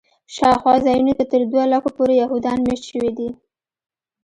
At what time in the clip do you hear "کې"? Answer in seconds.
1.17-1.25